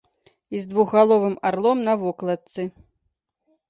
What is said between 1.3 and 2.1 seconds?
арлом на